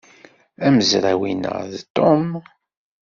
[0.65, 2.27] Amezraw-inna d Tom.